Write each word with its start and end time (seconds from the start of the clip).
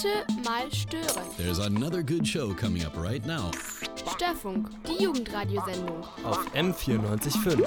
Bitte 0.00 0.42
mal 0.44 0.72
stören. 0.72 1.24
There's 1.36 1.58
another 1.58 2.04
good 2.04 2.24
show 2.24 2.54
coming 2.54 2.84
up 2.84 2.96
right 2.96 3.24
now. 3.26 3.50
Störfunk, 4.14 4.68
die 4.86 5.02
Jugendradiosendung. 5.02 6.04
Auf 6.22 6.54
M94.5. 6.54 7.66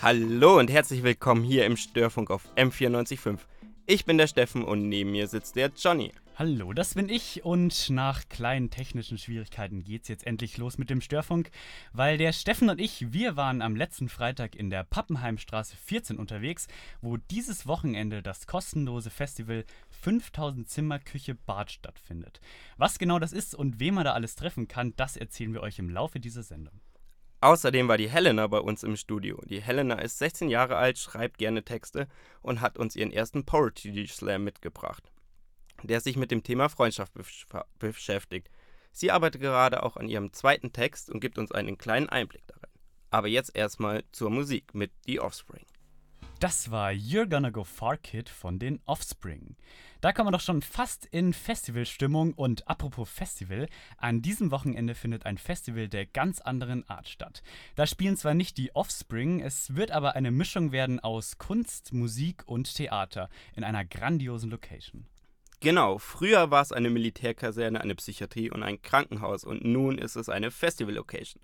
Hallo 0.00 0.60
und 0.60 0.70
herzlich 0.70 1.02
willkommen 1.02 1.42
hier 1.42 1.66
im 1.66 1.76
Störfunk 1.76 2.30
auf 2.30 2.42
M94.5. 2.54 3.38
Ich 3.86 4.04
bin 4.04 4.16
der 4.16 4.28
Steffen 4.28 4.62
und 4.62 4.88
neben 4.88 5.10
mir 5.10 5.26
sitzt 5.26 5.56
der 5.56 5.72
Johnny. 5.76 6.12
Hallo, 6.38 6.74
das 6.74 6.92
bin 6.92 7.08
ich 7.08 7.46
und 7.46 7.88
nach 7.88 8.28
kleinen 8.28 8.68
technischen 8.68 9.16
Schwierigkeiten 9.16 9.84
geht's 9.84 10.08
jetzt 10.08 10.26
endlich 10.26 10.58
los 10.58 10.76
mit 10.76 10.90
dem 10.90 11.00
Störfunk, 11.00 11.50
weil 11.94 12.18
der 12.18 12.34
Steffen 12.34 12.68
und 12.68 12.78
ich, 12.78 13.10
wir 13.10 13.36
waren 13.36 13.62
am 13.62 13.74
letzten 13.74 14.10
Freitag 14.10 14.54
in 14.54 14.68
der 14.68 14.84
Pappenheimstraße 14.84 15.74
14 15.78 16.18
unterwegs, 16.18 16.68
wo 17.00 17.16
dieses 17.16 17.66
Wochenende 17.66 18.22
das 18.22 18.46
kostenlose 18.46 19.08
Festival 19.08 19.64
5000 19.88 20.68
Zimmer 20.68 20.98
Küche 20.98 21.34
Bad 21.34 21.70
stattfindet. 21.70 22.42
Was 22.76 22.98
genau 22.98 23.18
das 23.18 23.32
ist 23.32 23.54
und 23.54 23.80
wen 23.80 23.94
man 23.94 24.04
da 24.04 24.12
alles 24.12 24.34
treffen 24.34 24.68
kann, 24.68 24.92
das 24.96 25.16
erzählen 25.16 25.54
wir 25.54 25.62
euch 25.62 25.78
im 25.78 25.88
Laufe 25.88 26.20
dieser 26.20 26.42
Sendung. 26.42 26.82
Außerdem 27.40 27.88
war 27.88 27.96
die 27.96 28.10
Helena 28.10 28.46
bei 28.46 28.60
uns 28.60 28.82
im 28.82 28.96
Studio. 28.96 29.40
Die 29.46 29.62
Helena 29.62 29.94
ist 30.00 30.18
16 30.18 30.50
Jahre 30.50 30.76
alt, 30.76 30.98
schreibt 30.98 31.38
gerne 31.38 31.64
Texte 31.64 32.08
und 32.42 32.60
hat 32.60 32.76
uns 32.76 32.94
ihren 32.94 33.10
ersten 33.10 33.46
Poetry 33.46 34.06
Slam 34.06 34.44
mitgebracht 34.44 35.10
der 35.82 36.00
sich 36.00 36.16
mit 36.16 36.30
dem 36.30 36.42
Thema 36.42 36.68
Freundschaft 36.68 37.12
beschäftigt. 37.78 38.48
Sie 38.92 39.10
arbeitet 39.10 39.40
gerade 39.40 39.82
auch 39.82 39.96
an 39.96 40.08
ihrem 40.08 40.32
zweiten 40.32 40.72
Text 40.72 41.10
und 41.10 41.20
gibt 41.20 41.38
uns 41.38 41.52
einen 41.52 41.78
kleinen 41.78 42.08
Einblick 42.08 42.46
darin. 42.46 42.70
Aber 43.10 43.28
jetzt 43.28 43.54
erstmal 43.54 44.04
zur 44.12 44.30
Musik 44.30 44.74
mit 44.74 44.90
The 45.06 45.20
Offspring. 45.20 45.66
Das 46.38 46.70
war 46.70 46.90
You're 46.90 47.26
Gonna 47.26 47.48
Go 47.48 47.64
Far 47.64 47.96
Kid 47.96 48.28
von 48.28 48.58
den 48.58 48.80
Offspring. 48.84 49.56
Da 50.02 50.12
kommen 50.12 50.28
wir 50.28 50.32
doch 50.32 50.42
schon 50.42 50.60
fast 50.60 51.06
in 51.06 51.32
Festivalstimmung 51.32 52.34
und 52.34 52.68
apropos 52.68 53.08
Festival, 53.08 53.68
an 53.96 54.20
diesem 54.20 54.50
Wochenende 54.50 54.94
findet 54.94 55.24
ein 55.24 55.38
Festival 55.38 55.88
der 55.88 56.04
ganz 56.04 56.42
anderen 56.42 56.86
Art 56.90 57.08
statt. 57.08 57.42
Da 57.74 57.86
spielen 57.86 58.18
zwar 58.18 58.34
nicht 58.34 58.58
die 58.58 58.74
Offspring, 58.76 59.40
es 59.40 59.76
wird 59.76 59.92
aber 59.92 60.14
eine 60.14 60.30
Mischung 60.30 60.72
werden 60.72 61.00
aus 61.00 61.38
Kunst, 61.38 61.94
Musik 61.94 62.42
und 62.46 62.74
Theater 62.74 63.30
in 63.54 63.64
einer 63.64 63.86
grandiosen 63.86 64.50
Location. 64.50 65.06
Genau, 65.60 65.98
früher 65.98 66.50
war 66.50 66.60
es 66.62 66.72
eine 66.72 66.90
Militärkaserne, 66.90 67.80
eine 67.80 67.94
Psychiatrie 67.94 68.50
und 68.50 68.62
ein 68.62 68.82
Krankenhaus 68.82 69.42
und 69.42 69.64
nun 69.64 69.96
ist 69.96 70.16
es 70.16 70.28
eine 70.28 70.50
Festival-Location. 70.50 71.42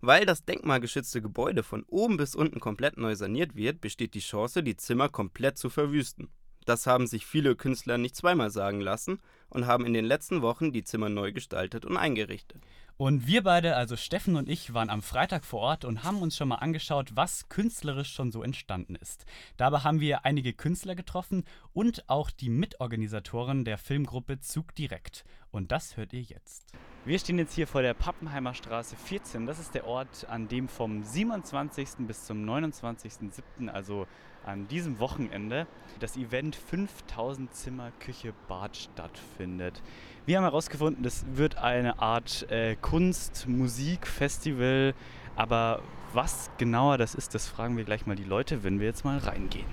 Weil 0.00 0.24
das 0.24 0.44
denkmalgeschützte 0.44 1.20
Gebäude 1.20 1.62
von 1.62 1.82
oben 1.88 2.16
bis 2.16 2.34
unten 2.34 2.60
komplett 2.60 2.96
neu 2.96 3.14
saniert 3.16 3.56
wird, 3.56 3.80
besteht 3.80 4.14
die 4.14 4.20
Chance, 4.20 4.62
die 4.62 4.76
Zimmer 4.76 5.08
komplett 5.08 5.58
zu 5.58 5.68
verwüsten. 5.68 6.30
Das 6.64 6.86
haben 6.86 7.06
sich 7.06 7.26
viele 7.26 7.56
Künstler 7.56 7.98
nicht 7.98 8.16
zweimal 8.16 8.50
sagen 8.50 8.80
lassen 8.80 9.20
und 9.48 9.66
haben 9.66 9.84
in 9.84 9.94
den 9.94 10.04
letzten 10.04 10.42
Wochen 10.42 10.72
die 10.72 10.84
Zimmer 10.84 11.08
neu 11.08 11.32
gestaltet 11.32 11.84
und 11.84 11.96
eingerichtet. 11.96 12.62
Und 13.00 13.26
wir 13.26 13.42
beide, 13.42 13.76
also 13.76 13.96
Steffen 13.96 14.36
und 14.36 14.46
ich, 14.46 14.74
waren 14.74 14.90
am 14.90 15.00
Freitag 15.00 15.46
vor 15.46 15.60
Ort 15.60 15.86
und 15.86 16.04
haben 16.04 16.20
uns 16.20 16.36
schon 16.36 16.48
mal 16.48 16.56
angeschaut, 16.56 17.16
was 17.16 17.48
künstlerisch 17.48 18.12
schon 18.12 18.30
so 18.30 18.42
entstanden 18.42 18.94
ist. 18.94 19.24
Dabei 19.56 19.78
haben 19.78 20.00
wir 20.00 20.26
einige 20.26 20.52
Künstler 20.52 20.94
getroffen 20.94 21.44
und 21.72 22.10
auch 22.10 22.30
die 22.30 22.50
Mitorganisatoren 22.50 23.64
der 23.64 23.78
Filmgruppe 23.78 24.40
Zug 24.40 24.74
Direkt. 24.74 25.24
Und 25.50 25.72
das 25.72 25.96
hört 25.96 26.12
ihr 26.12 26.20
jetzt. 26.20 26.74
Wir 27.06 27.18
stehen 27.18 27.38
jetzt 27.38 27.54
hier 27.54 27.66
vor 27.66 27.80
der 27.80 27.94
Pappenheimer 27.94 28.52
Straße 28.52 28.96
14. 28.96 29.46
Das 29.46 29.58
ist 29.58 29.74
der 29.74 29.86
Ort, 29.86 30.26
an 30.28 30.48
dem 30.48 30.68
vom 30.68 31.02
27. 31.02 32.06
bis 32.06 32.26
zum 32.26 32.44
29.07., 32.44 33.68
also 33.68 34.06
an 34.44 34.68
diesem 34.68 34.98
Wochenende, 34.98 35.66
das 35.98 36.16
Event 36.16 36.56
5000 36.56 37.52
Zimmer 37.52 37.92
Küche 38.00 38.32
Bad 38.48 38.76
stattfindet. 38.76 39.82
Wir 40.26 40.36
haben 40.36 40.44
herausgefunden, 40.44 41.02
das 41.02 41.24
wird 41.34 41.56
eine 41.56 41.98
Art 42.00 42.50
äh, 42.50 42.76
Kunst-, 42.76 43.46
Musik-, 43.48 44.06
Festival. 44.06 44.94
Aber 45.36 45.82
was 46.12 46.50
genauer 46.58 46.98
das 46.98 47.14
ist, 47.14 47.34
das 47.34 47.48
fragen 47.48 47.76
wir 47.76 47.84
gleich 47.84 48.06
mal 48.06 48.16
die 48.16 48.24
Leute, 48.24 48.62
wenn 48.62 48.80
wir 48.80 48.86
jetzt 48.86 49.04
mal 49.04 49.18
reingehen. 49.18 49.66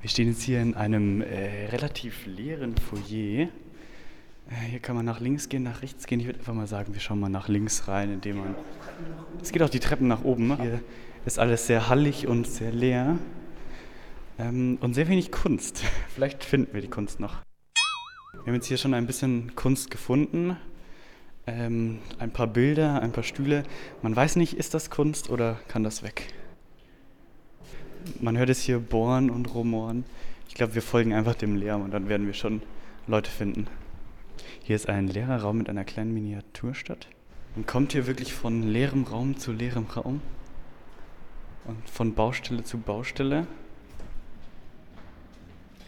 Wir 0.00 0.10
stehen 0.10 0.28
jetzt 0.28 0.42
hier 0.42 0.60
in 0.60 0.74
einem 0.74 1.20
äh, 1.20 1.66
relativ 1.66 2.26
leeren 2.26 2.76
Foyer. 2.76 3.48
Äh, 4.50 4.70
hier 4.70 4.80
kann 4.80 4.96
man 4.96 5.04
nach 5.04 5.20
links 5.20 5.48
gehen, 5.48 5.62
nach 5.62 5.82
rechts 5.82 6.06
gehen. 6.06 6.20
Ich 6.20 6.26
würde 6.26 6.38
einfach 6.38 6.54
mal 6.54 6.66
sagen, 6.66 6.94
wir 6.94 7.00
schauen 7.00 7.20
mal 7.20 7.28
nach 7.28 7.48
links 7.48 7.88
rein, 7.88 8.12
indem 8.12 8.38
man. 8.38 8.54
Es 9.40 9.52
geht 9.52 9.62
auch 9.62 9.70
die 9.70 9.80
Treppen 9.80 10.08
nach 10.08 10.24
oben. 10.24 10.48
Ne? 10.48 10.58
Hier 10.60 10.80
ist 11.24 11.38
alles 11.38 11.66
sehr 11.66 11.88
hallig 11.88 12.26
und 12.26 12.46
sehr 12.46 12.72
leer. 12.72 13.18
Ähm, 14.38 14.78
und 14.80 14.94
sehr 14.94 15.08
wenig 15.08 15.30
Kunst. 15.30 15.84
Vielleicht 16.14 16.44
finden 16.44 16.74
wir 16.74 16.80
die 16.80 16.88
Kunst 16.88 17.20
noch. 17.20 17.36
Wir 18.32 18.46
haben 18.46 18.54
jetzt 18.54 18.66
hier 18.66 18.78
schon 18.78 18.94
ein 18.94 19.06
bisschen 19.06 19.54
Kunst 19.54 19.90
gefunden. 19.90 20.56
Ähm, 21.46 21.98
ein 22.18 22.30
paar 22.30 22.46
Bilder, 22.46 23.02
ein 23.02 23.12
paar 23.12 23.24
Stühle. 23.24 23.64
Man 24.00 24.14
weiß 24.14 24.36
nicht, 24.36 24.54
ist 24.54 24.74
das 24.74 24.90
Kunst 24.90 25.28
oder 25.28 25.58
kann 25.68 25.82
das 25.82 26.02
weg? 26.02 26.32
Man 28.20 28.38
hört 28.38 28.48
es 28.48 28.60
hier 28.62 28.78
bohren 28.78 29.30
und 29.30 29.54
rumoren. 29.54 30.04
Ich 30.48 30.54
glaube, 30.54 30.74
wir 30.74 30.82
folgen 30.82 31.12
einfach 31.12 31.34
dem 31.34 31.56
Lärm 31.56 31.82
und 31.82 31.92
dann 31.92 32.08
werden 32.08 32.26
wir 32.26 32.34
schon 32.34 32.62
Leute 33.06 33.30
finden. 33.30 33.66
Hier 34.62 34.76
ist 34.76 34.88
ein 34.88 35.08
leerer 35.08 35.42
Raum 35.42 35.58
mit 35.58 35.68
einer 35.68 35.84
kleinen 35.84 36.14
Miniaturstadt. 36.14 37.08
Man 37.54 37.66
kommt 37.66 37.92
hier 37.92 38.06
wirklich 38.06 38.32
von 38.32 38.62
leerem 38.62 39.04
Raum 39.04 39.36
zu 39.36 39.52
leerem 39.52 39.86
Raum 39.86 40.20
und 41.64 41.88
von 41.88 42.14
Baustelle 42.14 42.64
zu 42.64 42.78
Baustelle. 42.78 43.46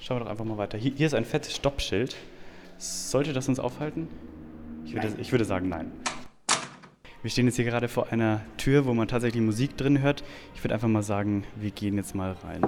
Schauen 0.00 0.18
wir 0.18 0.24
doch 0.24 0.30
einfach 0.30 0.44
mal 0.44 0.58
weiter. 0.58 0.76
Hier, 0.76 0.92
hier 0.94 1.06
ist 1.06 1.14
ein 1.14 1.24
fettes 1.24 1.56
Stoppschild. 1.56 2.16
Sollte 2.76 3.32
das 3.32 3.48
uns 3.48 3.58
aufhalten? 3.58 4.08
Ich 4.84 4.92
würde, 4.92 5.14
ich 5.18 5.32
würde 5.32 5.44
sagen, 5.44 5.68
nein. 5.68 5.90
Wir 7.22 7.30
stehen 7.30 7.46
jetzt 7.46 7.56
hier 7.56 7.64
gerade 7.64 7.88
vor 7.88 8.12
einer 8.12 8.42
Tür, 8.58 8.84
wo 8.84 8.92
man 8.92 9.08
tatsächlich 9.08 9.42
Musik 9.42 9.78
drin 9.78 10.02
hört. 10.02 10.22
Ich 10.54 10.62
würde 10.62 10.74
einfach 10.74 10.88
mal 10.88 11.02
sagen, 11.02 11.44
wir 11.56 11.70
gehen 11.70 11.96
jetzt 11.96 12.14
mal 12.14 12.32
rein. 12.44 12.60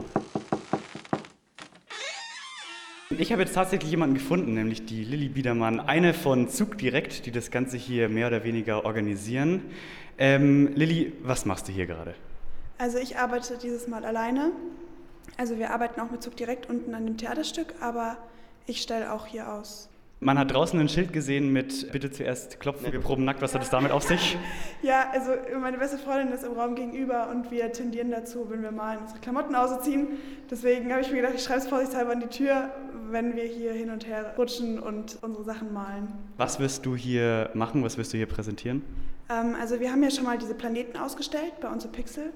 Ich 3.10 3.30
habe 3.30 3.42
jetzt 3.42 3.54
tatsächlich 3.54 3.92
jemanden 3.92 4.16
gefunden, 4.16 4.54
nämlich 4.54 4.84
die 4.84 5.04
Lilly 5.04 5.28
Biedermann, 5.28 5.78
eine 5.78 6.12
von 6.12 6.48
Zug 6.48 6.76
Direkt, 6.76 7.24
die 7.24 7.30
das 7.30 7.52
Ganze 7.52 7.76
hier 7.76 8.08
mehr 8.08 8.26
oder 8.26 8.42
weniger 8.42 8.84
organisieren. 8.84 9.62
Ähm, 10.18 10.74
Lilly, 10.74 11.12
was 11.22 11.44
machst 11.44 11.68
du 11.68 11.72
hier 11.72 11.86
gerade? 11.86 12.16
Also 12.78 12.98
ich 12.98 13.16
arbeite 13.16 13.58
dieses 13.58 13.86
Mal 13.86 14.04
alleine. 14.04 14.50
Also 15.36 15.56
wir 15.56 15.70
arbeiten 15.70 16.00
auch 16.00 16.10
mit 16.10 16.20
Zug 16.20 16.36
direkt 16.36 16.68
unten 16.68 16.94
an 16.96 17.06
dem 17.06 17.16
Theaterstück, 17.16 17.74
aber 17.80 18.16
ich 18.66 18.82
stelle 18.82 19.12
auch 19.12 19.26
hier 19.26 19.52
aus. 19.52 19.88
Man 20.18 20.38
hat 20.38 20.50
draußen 20.50 20.80
ein 20.80 20.88
Schild 20.88 21.12
gesehen 21.12 21.52
mit 21.52 21.92
Bitte 21.92 22.10
zuerst 22.10 22.58
klopfen, 22.58 22.90
wir 22.90 23.00
proben 23.00 23.26
nackt. 23.26 23.42
Was 23.42 23.54
hat 23.54 23.62
es 23.62 23.68
damit 23.68 23.92
auf 23.92 24.02
sich? 24.02 24.38
Ja, 24.82 25.10
also 25.12 25.32
meine 25.60 25.78
beste 25.78 25.98
Freundin 25.98 26.32
ist 26.32 26.44
im 26.44 26.52
Raum 26.52 26.74
gegenüber 26.76 27.28
und 27.28 27.50
wir 27.50 27.72
tendieren 27.72 28.10
dazu, 28.10 28.46
wenn 28.48 28.62
wir 28.62 28.70
mal 28.70 28.98
unsere 28.98 29.18
Klamotten 29.18 29.54
ausziehen. 29.54 30.08
Deswegen 30.48 30.90
habe 30.92 31.00
ich 31.00 31.10
mir 31.10 31.16
gedacht, 31.16 31.34
ich 31.34 31.42
schreibe 31.42 31.60
es 31.60 31.66
vorsichtshalber 31.66 32.12
an 32.12 32.20
die 32.20 32.28
Tür, 32.28 32.70
wenn 33.10 33.34
wir 33.34 33.44
hier 33.44 33.72
hin 33.72 33.90
und 33.90 34.06
her 34.06 34.34
rutschen 34.38 34.78
und 34.78 35.18
unsere 35.22 35.44
Sachen 35.44 35.72
malen. 35.72 36.08
Was 36.36 36.60
wirst 36.60 36.86
du 36.86 36.94
hier 36.94 37.50
machen? 37.54 37.82
Was 37.82 37.98
wirst 37.98 38.12
du 38.12 38.16
hier 38.16 38.26
präsentieren? 38.26 38.84
Ähm, 39.28 39.56
also 39.60 39.80
wir 39.80 39.90
haben 39.90 40.02
ja 40.02 40.10
schon 40.10 40.24
mal 40.24 40.38
diese 40.38 40.54
Planeten 40.54 40.96
ausgestellt 40.96 41.54
bei 41.60 41.68
uns 41.68 41.84
im 41.84 41.92
Pixel 41.92 42.32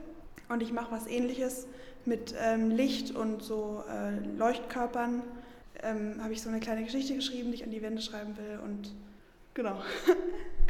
und 0.48 0.62
ich 0.62 0.72
mache 0.72 0.90
was 0.90 1.06
ähnliches 1.06 1.68
mit 2.04 2.34
ähm, 2.42 2.70
Licht 2.70 3.14
und 3.14 3.42
so 3.42 3.84
äh, 3.88 4.36
Leuchtkörpern. 4.38 5.22
Ähm, 5.82 6.22
habe 6.22 6.32
ich 6.32 6.42
so 6.42 6.48
eine 6.48 6.60
kleine 6.60 6.84
Geschichte 6.84 7.14
geschrieben, 7.14 7.50
die 7.50 7.56
ich 7.56 7.64
an 7.64 7.70
die 7.70 7.82
Wände 7.82 8.02
schreiben 8.02 8.36
will 8.36 8.58
und 8.64 8.94
genau. 9.54 9.82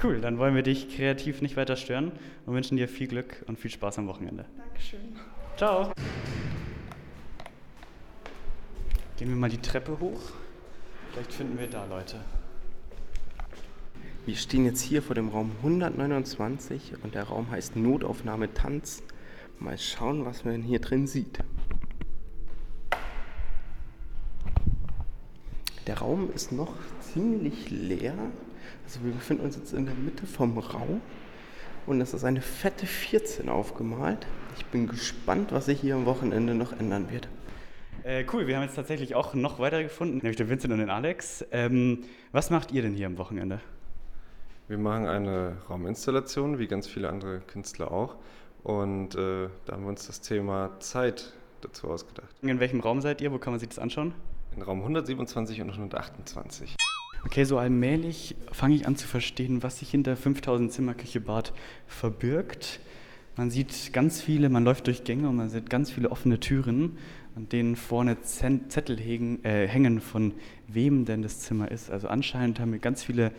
Cool, 0.03 0.19
dann 0.23 0.39
wollen 0.39 0.55
wir 0.55 0.63
dich 0.63 0.97
kreativ 0.97 1.43
nicht 1.43 1.59
weiter 1.59 1.77
stören 1.77 2.13
und 2.47 2.55
wünschen 2.55 2.79
dir 2.79 2.89
viel 2.89 3.07
Glück 3.07 3.45
und 3.47 3.59
viel 3.59 3.71
Spaß 3.71 3.99
am 3.99 4.07
Wochenende. 4.07 4.47
Dankeschön. 4.57 5.15
Ciao. 5.59 5.93
Gehen 9.19 9.29
wir 9.29 9.37
mal 9.37 9.51
die 9.51 9.61
Treppe 9.61 10.01
hoch. 10.01 10.33
Vielleicht 11.13 11.35
finden 11.35 11.59
wir 11.59 11.67
da 11.67 11.85
Leute. 11.85 12.17
Wir 14.25 14.37
stehen 14.37 14.65
jetzt 14.65 14.81
hier 14.81 15.03
vor 15.03 15.15
dem 15.15 15.29
Raum 15.29 15.53
129 15.59 16.95
und 17.03 17.15
der 17.15 17.25
Raum 17.25 17.51
heißt 17.51 17.77
Notaufnahme 17.77 18.55
Tanz. 18.55 19.03
Mal 19.59 19.77
schauen, 19.77 20.25
was 20.25 20.47
man 20.47 20.63
hier 20.63 20.79
drin 20.79 21.07
sieht. 21.07 21.41
Der 25.91 25.99
Raum 25.99 26.31
ist 26.33 26.53
noch 26.53 26.73
ziemlich 27.01 27.69
leer. 27.69 28.15
Also 28.85 29.03
wir 29.03 29.11
befinden 29.11 29.43
uns 29.43 29.57
jetzt 29.57 29.73
in 29.73 29.87
der 29.87 29.95
Mitte 29.97 30.25
vom 30.25 30.57
Raum 30.57 31.01
und 31.85 32.01
es 32.01 32.15
ist 32.15 32.23
eine 32.23 32.43
fette 32.43 32.87
14 32.87 33.49
aufgemalt. 33.49 34.25
Ich 34.57 34.65
bin 34.67 34.87
gespannt, 34.87 35.51
was 35.51 35.67
sich 35.67 35.81
hier 35.81 35.97
am 35.97 36.07
Wochenende 36.07 36.55
noch 36.55 36.73
ändern 36.73 37.11
wird. 37.11 37.29
Äh, 38.05 38.25
cool, 38.33 38.47
wir 38.47 38.55
haben 38.55 38.63
jetzt 38.63 38.77
tatsächlich 38.77 39.17
auch 39.17 39.35
noch 39.35 39.59
weiter 39.59 39.83
gefunden, 39.83 40.19
nämlich 40.19 40.37
den 40.37 40.49
Vincent 40.49 40.73
und 40.73 40.79
den 40.79 40.91
Alex. 40.91 41.45
Ähm, 41.51 42.05
was 42.31 42.51
macht 42.51 42.71
ihr 42.71 42.83
denn 42.83 42.95
hier 42.95 43.09
am 43.09 43.19
Wochenende? 43.19 43.59
Wir 44.69 44.79
machen 44.79 45.09
eine 45.09 45.57
Rauminstallation, 45.69 46.61
wie 46.61 46.69
ganz 46.69 46.87
viele 46.87 47.09
andere 47.09 47.41
Künstler 47.41 47.91
auch. 47.91 48.15
Und 48.63 49.17
äh, 49.17 49.49
da 49.65 49.73
haben 49.73 49.83
wir 49.83 49.89
uns 49.89 50.07
das 50.07 50.21
Thema 50.21 50.71
Zeit 50.79 51.33
dazu 51.63 51.89
ausgedacht. 51.89 52.33
In 52.43 52.61
welchem 52.61 52.79
Raum 52.79 53.01
seid 53.01 53.21
ihr? 53.21 53.33
Wo 53.33 53.39
kann 53.39 53.53
man 53.53 53.59
sich 53.59 53.71
das 53.71 53.81
anschauen? 53.81 54.15
In 54.57 54.63
Raum 54.63 54.81
127 54.81 55.61
und 55.61 55.71
128. 55.71 56.77
Okay, 57.25 57.45
so 57.45 57.59
allmählich 57.59 58.35
fange 58.51 58.75
ich 58.75 58.87
an 58.87 58.97
zu 58.97 59.07
verstehen, 59.07 59.63
was 59.63 59.79
sich 59.79 59.91
hinter 59.91 60.17
5000 60.17 60.73
Zimmerküche 60.73 61.21
Bad 61.21 61.53
verbirgt. 61.87 62.81
Man 63.37 63.51
sieht 63.51 63.93
ganz 63.93 64.21
viele, 64.21 64.49
man 64.49 64.65
läuft 64.65 64.87
durch 64.87 65.05
Gänge 65.05 65.29
und 65.29 65.37
man 65.37 65.51
sieht 65.51 65.71
ganz 65.71 65.91
viele 65.91 66.11
offene 66.11 66.41
Türen, 66.41 66.99
an 67.37 67.49
denen 67.49 67.77
vorne 67.77 68.21
Zettel 68.23 68.99
hängen, 68.99 69.45
äh, 69.45 69.69
hängen 69.69 70.01
von 70.01 70.35
wem 70.67 71.05
denn 71.05 71.23
das 71.23 71.41
Zimmer 71.41 71.71
ist. 71.71 71.91
Also 71.91 72.09
anscheinend 72.09 72.59
haben 72.59 72.73
wir 72.73 72.81
ganz 72.81 73.05
viele 73.05 73.33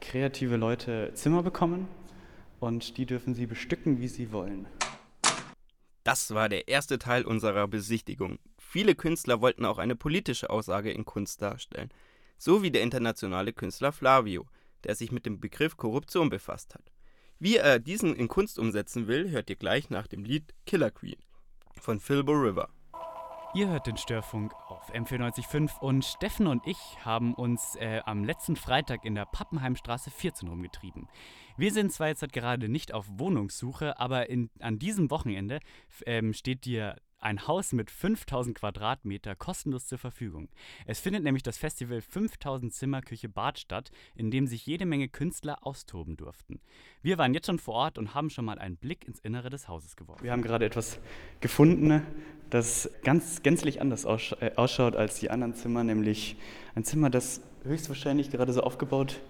kreative 0.00 0.56
Leute 0.56 1.12
Zimmer 1.14 1.42
bekommen 1.42 1.88
und 2.60 2.98
die 2.98 3.06
dürfen 3.06 3.34
sie 3.34 3.46
bestücken, 3.46 4.00
wie 4.00 4.08
sie 4.08 4.32
wollen. 4.32 4.66
Das 6.04 6.34
war 6.34 6.48
der 6.48 6.68
erste 6.68 6.98
Teil 6.98 7.24
unserer 7.24 7.68
Besichtigung. 7.68 8.38
Viele 8.70 8.94
Künstler 8.94 9.40
wollten 9.40 9.64
auch 9.64 9.78
eine 9.78 9.96
politische 9.96 10.50
Aussage 10.50 10.92
in 10.92 11.06
Kunst 11.06 11.40
darstellen, 11.40 11.88
so 12.36 12.62
wie 12.62 12.70
der 12.70 12.82
internationale 12.82 13.54
Künstler 13.54 13.92
Flavio, 13.92 14.46
der 14.84 14.94
sich 14.94 15.10
mit 15.10 15.24
dem 15.24 15.40
Begriff 15.40 15.78
Korruption 15.78 16.28
befasst 16.28 16.74
hat. 16.74 16.92
Wie 17.38 17.56
er 17.56 17.78
diesen 17.78 18.14
in 18.14 18.28
Kunst 18.28 18.58
umsetzen 18.58 19.06
will, 19.06 19.30
hört 19.30 19.48
ihr 19.48 19.56
gleich 19.56 19.88
nach 19.88 20.06
dem 20.06 20.22
Lied 20.22 20.52
Killer 20.66 20.90
Queen 20.90 21.16
von 21.80 21.98
Philbo 21.98 22.32
River. 22.32 22.68
Ihr 23.54 23.68
hört 23.68 23.86
den 23.86 23.96
Störfunk 23.96 24.52
auf 24.68 24.92
M495 24.92 25.78
und 25.80 26.04
Steffen 26.04 26.46
und 26.46 26.66
ich 26.66 26.76
haben 27.02 27.32
uns 27.32 27.74
äh, 27.76 28.02
am 28.04 28.22
letzten 28.22 28.56
Freitag 28.56 29.06
in 29.06 29.14
der 29.14 29.24
Pappenheimstraße 29.24 30.10
14 30.10 30.46
rumgetrieben. 30.46 31.08
Wir 31.56 31.72
sind 31.72 31.90
zwar 31.90 32.08
jetzt 32.08 32.30
gerade 32.34 32.68
nicht 32.68 32.92
auf 32.92 33.06
Wohnungssuche, 33.08 33.98
aber 33.98 34.28
in, 34.28 34.50
an 34.60 34.78
diesem 34.78 35.10
Wochenende 35.10 35.60
ähm, 36.04 36.34
steht 36.34 36.66
dir 36.66 36.96
ein 37.20 37.46
Haus 37.46 37.72
mit 37.72 37.90
5000 37.90 38.58
Quadratmeter 38.58 39.34
kostenlos 39.34 39.86
zur 39.86 39.98
Verfügung. 39.98 40.48
Es 40.86 41.00
findet 41.00 41.24
nämlich 41.24 41.42
das 41.42 41.58
Festival 41.58 42.00
5000 42.00 42.72
Zimmer 42.72 43.02
Küche 43.02 43.28
Bad 43.28 43.58
statt, 43.58 43.90
in 44.14 44.30
dem 44.30 44.46
sich 44.46 44.66
jede 44.66 44.86
Menge 44.86 45.08
Künstler 45.08 45.66
austoben 45.66 46.16
durften. 46.16 46.60
Wir 47.02 47.18
waren 47.18 47.34
jetzt 47.34 47.46
schon 47.46 47.58
vor 47.58 47.74
Ort 47.74 47.98
und 47.98 48.14
haben 48.14 48.30
schon 48.30 48.44
mal 48.44 48.58
einen 48.58 48.76
Blick 48.76 49.06
ins 49.06 49.20
Innere 49.20 49.50
des 49.50 49.68
Hauses 49.68 49.96
geworfen. 49.96 50.22
Wir 50.22 50.32
haben 50.32 50.42
gerade 50.42 50.64
etwas 50.64 51.00
gefunden, 51.40 52.02
das 52.50 52.90
ganz 53.04 53.42
gänzlich 53.42 53.80
anders 53.80 54.04
äh, 54.04 54.52
ausschaut 54.56 54.96
als 54.96 55.18
die 55.20 55.30
anderen 55.30 55.54
Zimmer, 55.54 55.84
nämlich 55.84 56.36
ein 56.74 56.84
Zimmer, 56.84 57.10
das 57.10 57.42
höchstwahrscheinlich 57.64 58.30
gerade 58.30 58.52
so 58.52 58.62
aufgebaut 58.62 59.20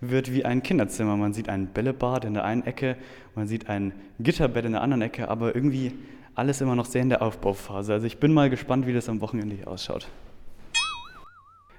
wird 0.00 0.32
wie 0.32 0.44
ein 0.44 0.62
Kinderzimmer. 0.62 1.16
Man 1.16 1.32
sieht 1.34 1.48
ein 1.48 1.66
Bällebad 1.66 2.24
in 2.24 2.34
der 2.34 2.44
einen 2.44 2.64
Ecke, 2.64 2.96
man 3.34 3.48
sieht 3.48 3.68
ein 3.68 3.92
Gitterbett 4.18 4.64
in 4.64 4.72
der 4.72 4.82
anderen 4.82 5.02
Ecke, 5.02 5.28
aber 5.28 5.54
irgendwie 5.54 5.92
alles 6.34 6.60
immer 6.60 6.76
noch 6.76 6.86
sehr 6.86 7.02
in 7.02 7.08
der 7.08 7.22
Aufbauphase. 7.22 7.92
Also 7.92 8.06
ich 8.06 8.18
bin 8.18 8.32
mal 8.32 8.50
gespannt, 8.50 8.86
wie 8.86 8.92
das 8.92 9.08
am 9.08 9.20
Wochenende 9.20 9.56
hier 9.56 9.68
ausschaut. 9.68 10.06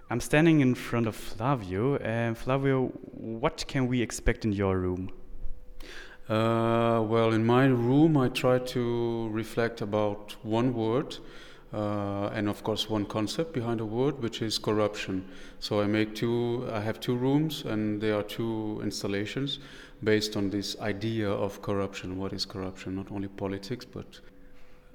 I'm 0.09 0.19
standing 0.19 0.59
in 0.59 0.75
front 0.75 1.07
of 1.07 1.15
Flavio. 1.15 1.95
Uh, 1.95 2.36
Flavio, 2.36 2.92
what 3.13 3.65
can 3.68 3.89
we 3.89 4.01
expect 4.01 4.44
in 4.44 4.51
your 4.51 4.75
room? 4.75 5.09
Uh, 6.27 7.01
well, 7.07 7.33
in 7.33 7.45
my 7.45 7.65
room, 7.65 8.18
I 8.18 8.30
try 8.30 8.59
to 8.59 9.30
reflect 9.33 9.81
about 9.81 10.36
one 10.44 10.74
word. 10.74 11.19
Uh, 11.74 12.30
and 12.33 12.50
of 12.50 12.62
course 12.65 12.89
one 12.89 13.06
concept 13.06 13.53
behind 13.53 13.80
a 13.80 13.86
word 13.86 14.21
which 14.21 14.42
is 14.42 14.57
corruption 14.57 15.25
so 15.62 15.80
i 15.80 15.88
make 15.88 16.13
two 16.13 16.68
i 16.74 16.81
have 16.81 17.00
two 17.00 17.15
rooms 17.15 17.63
and 17.63 18.01
there 18.01 18.13
are 18.13 18.24
two 18.24 18.81
installations 18.83 19.59
based 20.03 20.36
on 20.36 20.50
this 20.50 20.77
idea 20.81 21.30
of 21.30 21.62
corruption 21.62 22.18
what 22.18 22.33
is 22.33 22.44
corruption 22.44 22.94
not 22.94 23.09
only 23.09 23.30
politics 23.30 23.86
but 23.86 24.19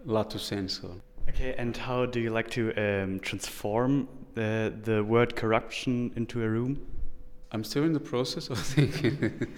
lato 0.06 0.38
senso. 0.38 1.00
Okay, 1.29 1.55
and 1.58 1.76
how 1.76 2.06
do 2.06 2.20
you 2.20 2.31
like 2.31 2.50
to 2.50 2.73
um, 2.76 3.20
transform 3.20 4.08
the, 4.35 4.73
the 4.85 5.03
word 5.03 5.35
corruption 5.35 6.12
into 6.17 6.43
a 6.43 6.49
room? 6.49 6.87
I'm 7.53 7.64
still 7.64 7.85
in 7.85 7.93
the 7.93 8.00
process 8.00 8.49
of 8.49 8.58
thinking. 8.75 9.49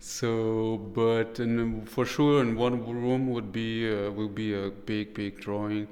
so, 0.00 0.78
but 0.94 1.38
in, 1.40 1.84
for 1.86 2.04
sure, 2.04 2.40
in 2.40 2.56
one 2.56 2.84
room 2.84 3.30
would 3.30 3.52
be 3.52 3.92
uh, 3.92 4.10
will 4.10 4.28
be 4.28 4.54
a 4.54 4.70
big, 4.70 5.14
big 5.14 5.40
drawing 5.40 5.88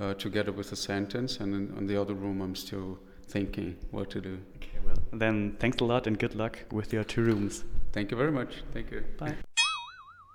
uh, 0.00 0.14
together 0.14 0.52
with 0.52 0.72
a 0.72 0.76
sentence, 0.76 1.38
and 1.38 1.54
in, 1.54 1.76
in 1.78 1.86
the 1.86 2.00
other 2.00 2.14
room, 2.14 2.40
I'm 2.40 2.54
still 2.54 2.98
thinking 3.28 3.76
what 3.90 4.10
to 4.10 4.20
do. 4.20 4.38
Okay, 4.56 4.78
well, 4.84 4.98
then 5.12 5.56
thanks 5.58 5.80
a 5.80 5.84
lot 5.84 6.06
and 6.06 6.18
good 6.18 6.34
luck 6.34 6.58
with 6.70 6.92
your 6.92 7.04
two 7.04 7.22
rooms. 7.22 7.64
Thank 7.92 8.10
you 8.10 8.16
very 8.16 8.32
much. 8.32 8.62
Thank 8.72 8.90
you. 8.90 9.04
Bye. 9.18 9.36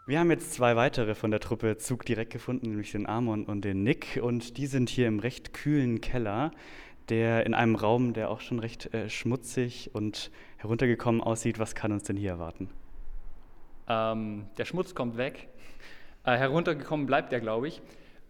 Wir 0.07 0.21
haben 0.21 0.31
jetzt 0.31 0.53
zwei 0.53 0.77
weitere 0.77 1.15
von 1.15 1.31
der 1.31 1.41
Truppe 1.41 1.75
Zug 1.75 2.05
direkt 2.05 2.31
gefunden, 2.31 2.69
nämlich 2.69 2.93
den 2.93 3.07
Amon 3.07 3.43
und 3.43 3.65
den 3.65 3.83
Nick. 3.83 4.17
Und 4.23 4.57
die 4.57 4.65
sind 4.65 4.87
hier 4.87 5.05
im 5.05 5.19
recht 5.19 5.53
kühlen 5.53 5.99
Keller, 5.99 6.51
der 7.09 7.45
in 7.45 7.53
einem 7.53 7.75
Raum, 7.75 8.13
der 8.13 8.29
auch 8.29 8.39
schon 8.39 8.59
recht 8.59 8.93
äh, 8.93 9.09
schmutzig 9.09 9.89
und 9.93 10.31
heruntergekommen 10.55 11.19
aussieht. 11.19 11.59
Was 11.59 11.75
kann 11.75 11.91
uns 11.91 12.03
denn 12.03 12.15
hier 12.15 12.29
erwarten? 12.29 12.69
Ähm, 13.89 14.45
der 14.57 14.63
Schmutz 14.63 14.95
kommt 14.95 15.17
weg. 15.17 15.49
Äh, 16.23 16.37
heruntergekommen 16.37 17.05
bleibt 17.05 17.33
er, 17.33 17.41
glaube 17.41 17.67
ich. 17.67 17.81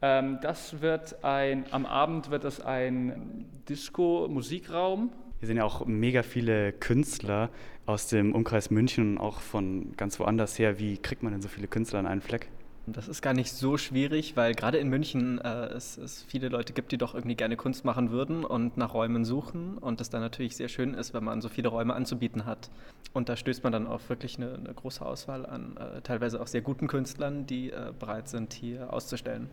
Ähm, 0.01 0.39
das 0.41 0.81
wird 0.81 1.24
ein, 1.24 1.65
am 1.69 1.85
Abend 1.85 2.31
wird 2.31 2.44
es 2.44 2.59
ein 2.59 3.45
Disco-Musikraum 3.69 5.12
hier 5.39 5.48
sind 5.48 5.57
ja 5.57 5.63
auch 5.63 5.86
mega 5.86 6.24
viele 6.24 6.74
Künstler 6.74 7.50
aus 7.86 8.07
dem 8.07 8.34
Umkreis 8.34 8.72
München 8.72 9.18
und 9.18 9.24
auch 9.24 9.39
von 9.39 9.95
ganz 9.95 10.19
woanders 10.19 10.57
her. 10.57 10.80
Wie 10.80 10.98
kriegt 10.98 11.24
man 11.24 11.31
denn 11.31 11.42
so 11.42 11.48
viele 11.48 11.68
Künstler 11.68 12.00
an 12.00 12.07
einen 12.07 12.22
Fleck? 12.22 12.50
Das 12.89 13.10
ist 13.10 13.22
gar 13.22 13.34
nicht 13.34 13.51
so 13.51 13.78
schwierig, 13.78 14.38
weil 14.38 14.56
gerade 14.56 14.78
in 14.78 14.88
München 14.88 15.39
äh, 15.39 15.66
es, 15.66 15.98
es, 15.98 16.24
viele 16.24 16.48
Leute 16.48 16.72
gibt, 16.72 16.94
die 16.94 16.98
doch 16.98 17.16
irgendwie 17.16 17.36
gerne 17.36 17.57
Kunst 17.57 17.84
machen 17.84 18.12
würden 18.12 18.45
und 18.45 18.78
nach 18.78 18.94
Räumen 18.94 19.25
suchen 19.25 19.78
und 19.78 20.00
es 20.00 20.10
dann 20.10 20.22
natürlich 20.22 20.56
sehr 20.56 20.69
schön 20.69 20.94
ist, 20.94 21.13
wenn 21.13 21.24
man 21.24 21.42
so 21.42 21.50
viele 21.50 21.68
Räume 21.68 21.94
anzubieten 21.94 22.45
hat. 22.45 22.69
Und 23.12 23.28
da 23.28 23.36
stößt 23.36 23.62
man 23.63 23.74
dann 23.74 23.88
auf 23.88 24.07
wirklich 24.07 24.38
eine, 24.38 24.54
eine 24.54 24.74
große 24.74 25.06
Auswahl 25.06 25.45
an 25.45 25.75
äh, 25.75 26.01
teilweise 26.01 26.42
auch 26.42 26.48
sehr 26.48 26.62
guten 26.62 26.88
Künstlern, 26.88 27.45
die 27.45 27.72
äh, 27.72 27.92
bereit 28.00 28.30
sind, 28.30 28.54
hier 28.54 28.94
auszustellen. 28.94 29.50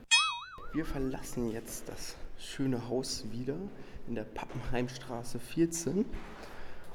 Wir 0.72 0.84
verlassen 0.84 1.50
jetzt 1.50 1.88
das 1.88 2.16
schöne 2.38 2.88
Haus 2.88 3.24
wieder 3.32 3.56
in 4.08 4.14
der 4.14 4.24
Pappenheimstraße 4.24 5.40
14 5.40 6.04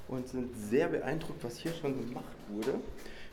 und 0.08 0.28
sind 0.28 0.56
sehr 0.56 0.88
beeindruckt, 0.88 1.44
was 1.44 1.58
hier 1.58 1.74
schon 1.74 2.06
gemacht 2.06 2.36
wurde, 2.50 2.80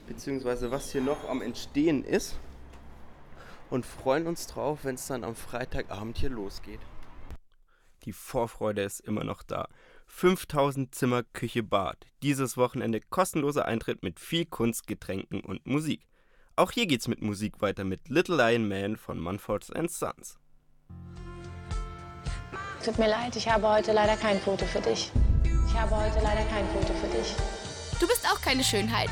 beziehungsweise 0.06 0.70
was 0.70 0.92
hier 0.92 1.02
noch 1.02 1.28
am 1.28 1.42
Entstehen 1.42 2.04
ist 2.04 2.38
und 3.70 3.86
freuen 3.86 4.26
uns 4.26 4.46
drauf, 4.46 4.80
wenn 4.84 4.94
es 4.94 5.06
dann 5.06 5.24
am 5.24 5.34
Freitagabend 5.34 6.18
hier 6.18 6.30
losgeht. 6.30 6.80
Die 8.04 8.12
Vorfreude 8.12 8.82
ist 8.82 9.00
immer 9.00 9.24
noch 9.24 9.42
da. 9.42 9.68
5000 10.06 10.94
Zimmer 10.94 11.24
Küche 11.24 11.64
Bad. 11.64 12.06
Dieses 12.22 12.56
Wochenende 12.56 13.00
kostenloser 13.00 13.64
Eintritt 13.64 14.04
mit 14.04 14.20
viel 14.20 14.46
Kunst, 14.46 14.86
Getränken 14.86 15.40
und 15.40 15.66
Musik. 15.66 16.06
Auch 16.54 16.70
hier 16.70 16.86
geht's 16.86 17.08
mit 17.08 17.20
Musik 17.20 17.60
weiter 17.60 17.84
mit 17.84 18.08
Little 18.08 18.36
Lion 18.36 18.68
Man 18.68 18.96
von 18.96 19.18
Mumfords 19.18 19.72
Sons. 19.88 20.38
Tut 22.86 23.00
mir 23.00 23.08
leid, 23.08 23.34
ich 23.34 23.48
habe 23.48 23.68
heute 23.68 23.90
leider 23.90 24.16
kein 24.16 24.38
Foto 24.38 24.64
für 24.64 24.80
dich. 24.80 25.10
Ich 25.42 25.74
habe 25.76 25.90
heute 25.90 26.20
leider 26.22 26.44
kein 26.44 26.64
Foto 26.68 26.94
für 26.94 27.08
dich. 27.08 27.34
Du 27.98 28.06
bist 28.06 28.24
auch 28.30 28.40
keine 28.40 28.62
Schönheit. 28.62 29.08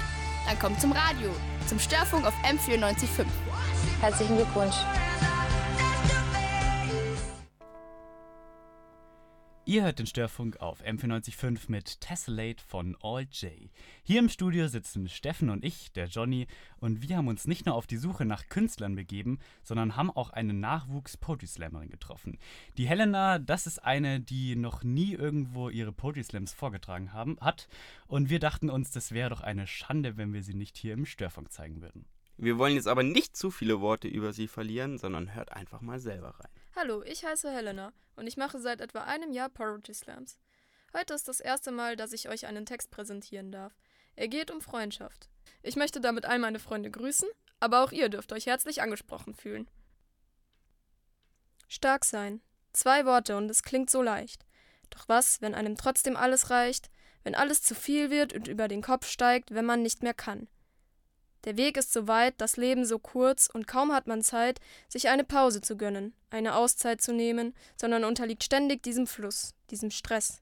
Dann 0.46 0.56
komm 0.60 0.78
zum 0.78 0.92
Radio, 0.92 1.28
zum 1.66 1.80
Störfunk 1.80 2.24
auf 2.24 2.34
M945. 2.44 3.26
Herzlichen 4.00 4.36
Glückwunsch. 4.36 4.76
Ihr 9.66 9.82
hört 9.82 9.98
den 9.98 10.06
Störfunk 10.06 10.60
auf 10.60 10.84
M495 10.84 11.58
mit 11.68 12.00
Tessellate 12.02 12.62
von 12.62 12.98
All 13.00 13.22
J. 13.22 13.50
Hier 14.02 14.18
im 14.18 14.28
Studio 14.28 14.68
sitzen 14.68 15.08
Steffen 15.08 15.48
und 15.48 15.64
ich, 15.64 15.90
der 15.92 16.06
Johnny, 16.06 16.46
und 16.80 17.00
wir 17.00 17.16
haben 17.16 17.28
uns 17.28 17.46
nicht 17.46 17.64
nur 17.64 17.74
auf 17.74 17.86
die 17.86 17.96
Suche 17.96 18.26
nach 18.26 18.50
Künstlern 18.50 18.94
begeben, 18.94 19.38
sondern 19.62 19.96
haben 19.96 20.10
auch 20.10 20.28
eine 20.28 20.52
Nachwuchs-Poetry 20.52 21.46
Slammerin 21.46 21.88
getroffen. 21.88 22.36
Die 22.76 22.86
Helena, 22.86 23.38
das 23.38 23.66
ist 23.66 23.82
eine, 23.82 24.20
die 24.20 24.54
noch 24.54 24.84
nie 24.84 25.14
irgendwo 25.14 25.70
ihre 25.70 25.92
Poetry 25.92 26.24
Slams 26.24 26.52
vorgetragen 26.52 27.14
haben, 27.14 27.38
hat, 27.40 27.66
und 28.06 28.28
wir 28.28 28.40
dachten 28.40 28.68
uns, 28.68 28.90
das 28.90 29.12
wäre 29.12 29.30
doch 29.30 29.40
eine 29.40 29.66
Schande, 29.66 30.18
wenn 30.18 30.34
wir 30.34 30.42
sie 30.42 30.54
nicht 30.54 30.76
hier 30.76 30.92
im 30.92 31.06
Störfunk 31.06 31.50
zeigen 31.50 31.80
würden. 31.80 32.04
Wir 32.36 32.58
wollen 32.58 32.74
jetzt 32.74 32.88
aber 32.88 33.02
nicht 33.02 33.34
zu 33.34 33.50
viele 33.50 33.80
Worte 33.80 34.08
über 34.08 34.34
sie 34.34 34.46
verlieren, 34.46 34.98
sondern 34.98 35.34
hört 35.34 35.52
einfach 35.52 35.80
mal 35.80 36.00
selber 36.00 36.34
rein. 36.38 36.50
Hallo, 36.76 37.04
ich 37.04 37.24
heiße 37.24 37.52
Helena 37.52 37.92
und 38.16 38.26
ich 38.26 38.36
mache 38.36 38.58
seit 38.58 38.80
etwa 38.80 39.04
einem 39.04 39.30
Jahr 39.30 39.48
Poetry 39.48 39.94
Slams. 39.94 40.40
Heute 40.92 41.14
ist 41.14 41.28
das 41.28 41.38
erste 41.38 41.70
Mal, 41.70 41.94
dass 41.94 42.12
ich 42.12 42.28
euch 42.28 42.46
einen 42.46 42.66
Text 42.66 42.90
präsentieren 42.90 43.52
darf. 43.52 43.72
Er 44.16 44.26
geht 44.26 44.50
um 44.50 44.60
Freundschaft. 44.60 45.28
Ich 45.62 45.76
möchte 45.76 46.00
damit 46.00 46.24
all 46.24 46.40
meine 46.40 46.58
Freunde 46.58 46.90
grüßen, 46.90 47.28
aber 47.60 47.84
auch 47.84 47.92
ihr 47.92 48.08
dürft 48.08 48.32
euch 48.32 48.46
herzlich 48.46 48.82
angesprochen 48.82 49.34
fühlen. 49.34 49.70
Stark 51.68 52.04
sein. 52.04 52.40
Zwei 52.72 53.06
Worte 53.06 53.36
und 53.36 53.48
es 53.48 53.62
klingt 53.62 53.88
so 53.88 54.02
leicht. 54.02 54.44
Doch 54.90 55.08
was, 55.08 55.40
wenn 55.40 55.54
einem 55.54 55.76
trotzdem 55.76 56.16
alles 56.16 56.50
reicht, 56.50 56.90
wenn 57.22 57.36
alles 57.36 57.62
zu 57.62 57.76
viel 57.76 58.10
wird 58.10 58.32
und 58.32 58.48
über 58.48 58.66
den 58.66 58.82
Kopf 58.82 59.06
steigt, 59.06 59.54
wenn 59.54 59.64
man 59.64 59.82
nicht 59.82 60.02
mehr 60.02 60.14
kann? 60.14 60.48
Der 61.44 61.58
Weg 61.58 61.76
ist 61.76 61.92
so 61.92 62.08
weit, 62.08 62.34
das 62.38 62.56
Leben 62.56 62.86
so 62.86 62.98
kurz 62.98 63.48
und 63.52 63.66
kaum 63.66 63.92
hat 63.92 64.06
man 64.06 64.22
Zeit, 64.22 64.60
sich 64.88 65.08
eine 65.08 65.24
Pause 65.24 65.60
zu 65.60 65.76
gönnen, 65.76 66.14
eine 66.30 66.54
Auszeit 66.54 67.02
zu 67.02 67.12
nehmen, 67.12 67.54
sondern 67.76 68.04
unterliegt 68.04 68.44
ständig 68.44 68.82
diesem 68.82 69.06
Fluss, 69.06 69.54
diesem 69.70 69.90
Stress. 69.90 70.40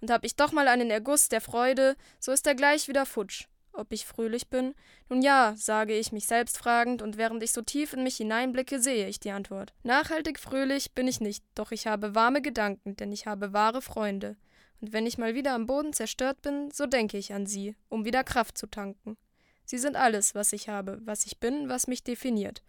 Und 0.00 0.10
hab 0.10 0.24
ich 0.24 0.36
doch 0.36 0.52
mal 0.52 0.68
einen 0.68 0.90
Erguss 0.90 1.30
der 1.30 1.40
Freude, 1.40 1.96
so 2.20 2.30
ist 2.30 2.46
er 2.46 2.54
gleich 2.54 2.88
wieder 2.88 3.06
futsch. 3.06 3.46
Ob 3.72 3.90
ich 3.92 4.06
fröhlich 4.06 4.48
bin? 4.48 4.74
Nun 5.08 5.22
ja, 5.22 5.54
sage 5.56 5.96
ich 5.96 6.12
mich 6.12 6.26
selbst 6.26 6.58
fragend, 6.58 7.02
und 7.02 7.16
während 7.16 7.42
ich 7.42 7.52
so 7.52 7.62
tief 7.62 7.92
in 7.92 8.04
mich 8.04 8.18
hineinblicke, 8.18 8.80
sehe 8.80 9.08
ich 9.08 9.18
die 9.18 9.32
Antwort. 9.32 9.72
Nachhaltig 9.82 10.38
fröhlich 10.38 10.92
bin 10.92 11.08
ich 11.08 11.20
nicht, 11.20 11.42
doch 11.54 11.72
ich 11.72 11.86
habe 11.86 12.14
warme 12.14 12.42
Gedanken, 12.42 12.96
denn 12.96 13.10
ich 13.10 13.26
habe 13.26 13.52
wahre 13.52 13.82
Freunde. 13.82 14.36
Und 14.80 14.92
wenn 14.92 15.06
ich 15.06 15.18
mal 15.18 15.34
wieder 15.34 15.54
am 15.54 15.66
Boden 15.66 15.92
zerstört 15.92 16.42
bin, 16.42 16.70
so 16.70 16.86
denke 16.86 17.16
ich 17.16 17.32
an 17.32 17.46
sie, 17.46 17.74
um 17.88 18.04
wieder 18.04 18.22
Kraft 18.22 18.58
zu 18.58 18.66
tanken. 18.66 19.16
Sie 19.64 19.78
sind 19.78 19.96
alles, 19.96 20.34
was 20.34 20.52
ich 20.52 20.68
habe, 20.68 21.00
was 21.04 21.26
ich 21.26 21.40
bin, 21.40 21.68
was 21.68 21.86
mich 21.86 22.04
definiert. 22.04 22.62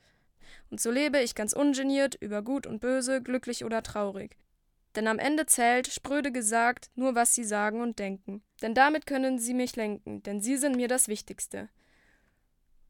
Und 0.69 0.79
so 0.79 0.91
lebe 0.91 1.19
ich 1.19 1.35
ganz 1.35 1.53
ungeniert 1.53 2.15
über 2.15 2.41
Gut 2.41 2.67
und 2.67 2.79
Böse, 2.79 3.21
glücklich 3.21 3.65
oder 3.65 3.83
traurig. 3.83 4.37
Denn 4.95 5.07
am 5.07 5.19
Ende 5.19 5.45
zählt, 5.45 5.87
spröde 5.87 6.31
gesagt, 6.31 6.89
nur 6.95 7.15
was 7.15 7.35
sie 7.35 7.43
sagen 7.43 7.81
und 7.81 7.99
denken. 7.99 8.41
Denn 8.61 8.73
damit 8.73 9.05
können 9.05 9.39
sie 9.39 9.53
mich 9.53 9.75
lenken, 9.75 10.23
denn 10.23 10.41
sie 10.41 10.57
sind 10.57 10.77
mir 10.77 10.87
das 10.87 11.07
Wichtigste. 11.07 11.69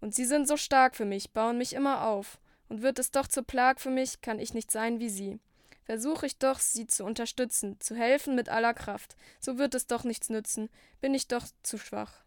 Und 0.02 0.14
sie 0.14 0.26
sind 0.26 0.48
so 0.48 0.56
stark 0.56 0.96
für 0.96 1.06
mich, 1.06 1.32
bauen 1.32 1.58
mich 1.58 1.74
immer 1.74 2.06
auf. 2.06 2.40
Und 2.70 2.82
wird 2.82 3.00
es 3.00 3.12
doch 3.12 3.28
zur 3.28 3.44
Plag 3.44 3.80
für 3.80 3.90
mich, 3.90 4.22
kann 4.22 4.40
ich 4.40 4.54
nicht 4.54 4.72
sein 4.72 5.00
wie 5.00 5.10
sie. 5.10 5.40
Versuche 5.84 6.26
ich 6.26 6.38
doch, 6.38 6.60
sie 6.60 6.88
zu 6.88 7.06
unterstützen, 7.06 7.80
zu 7.80 7.96
helfen 7.96 8.36
mit 8.36 8.50
aller 8.50 8.74
Kraft. 8.74 9.16
So 9.40 9.58
wird 9.58 9.76
es 9.76 9.88
doch 9.88 10.04
nichts 10.04 10.30
nützen, 10.30 10.70
bin 11.00 11.14
ich 11.14 11.28
doch 11.28 11.46
zu 11.62 11.78
schwach. 11.78 12.25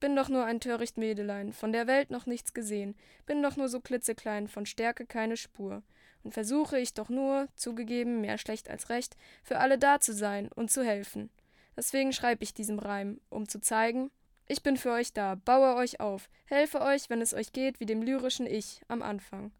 Bin 0.00 0.16
doch 0.16 0.30
nur 0.30 0.44
ein 0.44 0.60
töricht 0.60 0.96
Mädelein, 0.96 1.52
von 1.52 1.72
der 1.72 1.86
Welt 1.86 2.10
noch 2.10 2.24
nichts 2.24 2.54
gesehen, 2.54 2.96
bin 3.26 3.42
doch 3.42 3.56
nur 3.56 3.68
so 3.68 3.80
klitzeklein, 3.80 4.48
von 4.48 4.64
Stärke 4.64 5.04
keine 5.04 5.36
Spur. 5.36 5.82
Und 6.24 6.32
versuche 6.32 6.78
ich 6.78 6.94
doch 6.94 7.10
nur, 7.10 7.48
zugegeben, 7.54 8.20
mehr 8.22 8.38
schlecht 8.38 8.70
als 8.70 8.88
recht, 8.88 9.16
für 9.42 9.58
alle 9.58 9.78
da 9.78 10.00
zu 10.00 10.14
sein 10.14 10.50
und 10.54 10.70
zu 10.70 10.82
helfen. 10.82 11.30
Deswegen 11.76 12.12
schreibe 12.12 12.42
ich 12.44 12.54
diesen 12.54 12.78
Reim, 12.78 13.20
um 13.28 13.48
zu 13.48 13.60
zeigen, 13.60 14.10
ich 14.46 14.62
bin 14.62 14.76
für 14.76 14.90
euch 14.90 15.12
da, 15.12 15.36
baue 15.36 15.76
euch 15.76 16.00
auf, 16.00 16.28
helfe 16.46 16.80
euch, 16.80 17.08
wenn 17.08 17.20
es 17.20 17.34
euch 17.34 17.52
geht, 17.52 17.78
wie 17.78 17.86
dem 17.86 18.02
lyrischen 18.02 18.46
Ich 18.46 18.80
am 18.88 19.02
Anfang. 19.02 19.52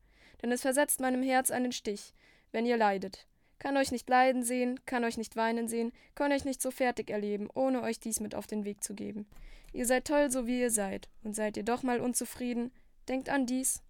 Denn 0.42 0.50
es 0.50 0.62
versetzt 0.62 1.00
meinem 1.00 1.22
Herz 1.22 1.50
einen 1.50 1.70
Stich, 1.70 2.12
wenn 2.50 2.66
ihr 2.66 2.76
leidet. 2.76 3.26
Kann 3.60 3.76
euch 3.76 3.92
nicht 3.92 4.08
leiden 4.08 4.42
sehen, 4.42 4.80
kann 4.86 5.04
euch 5.04 5.18
nicht 5.18 5.36
weinen 5.36 5.68
sehen, 5.68 5.92
kann 6.14 6.32
euch 6.32 6.44
nicht 6.44 6.62
so 6.62 6.70
fertig 6.70 7.10
erleben, 7.10 7.48
ohne 7.54 7.82
euch 7.82 8.00
dies 8.00 8.18
mit 8.18 8.34
auf 8.34 8.46
den 8.46 8.64
Weg 8.64 8.82
zu 8.82 8.94
geben. 8.94 9.26
Ihr 9.72 9.86
seid 9.86 10.06
toll, 10.06 10.30
so 10.30 10.46
wie 10.46 10.60
ihr 10.60 10.70
seid, 10.70 11.08
und 11.22 11.34
seid 11.34 11.56
ihr 11.56 11.64
doch 11.64 11.82
mal 11.82 12.00
unzufrieden, 12.00 12.72
denkt 13.08 13.28
an 13.28 13.46
dies. 13.46 13.82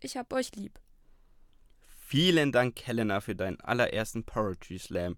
Ich 0.00 0.16
hab 0.16 0.32
euch 0.32 0.54
lieb. 0.56 0.80
Vielen 2.06 2.52
Dank, 2.52 2.80
Helena, 2.84 3.20
für 3.20 3.36
deinen 3.36 3.60
allerersten 3.60 4.24
Poetry 4.24 4.78
Slam. 4.78 5.16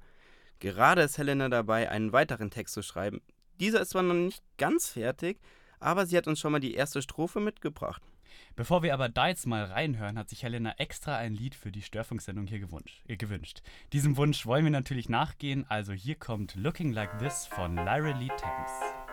Gerade 0.61 1.03
ist 1.03 1.19
Helena 1.19 1.49
dabei, 1.49 1.91
einen 1.91 2.13
weiteren 2.13 2.51
Text 2.51 2.75
zu 2.75 2.83
schreiben. 2.83 3.21
Dieser 3.61 3.81
ist 3.81 3.91
zwar 3.91 4.03
noch 4.03 4.15
nicht 4.15 4.43
ganz 4.59 4.89
fertig, 4.91 5.41
aber 5.81 6.07
sie 6.07 6.17
hat 6.17 6.27
uns 6.27 6.39
schon 6.39 6.53
mal 6.53 6.61
die 6.61 6.75
erste 6.75 7.03
Strophe 7.03 7.41
mitgebracht. 7.41 8.03
Bevor 8.57 8.83
wir 8.83 8.95
aber 8.95 9.09
da 9.09 9.29
jetzt 9.29 9.47
mal 9.47 9.65
reinhören, 9.65 10.19
hat 10.19 10.29
sich 10.29 10.43
Helena 10.43 10.75
extra 10.79 11.17
ein 11.17 11.35
Lied 11.35 11.55
für 11.55 11.73
die 11.73 11.83
Störfunksendung 11.83 12.47
hier 12.47 12.61
gewünscht, 12.61 13.03
äh, 13.09 13.17
gewünscht. 13.17 13.63
Diesem 13.93 14.17
Wunsch 14.17 14.47
wollen 14.47 14.65
wir 14.65 14.71
natürlich 14.71 15.09
nachgehen, 15.09 15.65
also 15.69 15.93
hier 15.93 16.17
kommt 16.17 16.55
Looking 16.55 16.93
Like 16.93 17.19
This 17.19 17.47
von 17.47 17.77
Lyra 17.77 18.17
Lee 18.19 18.29
Thames. 18.29 19.04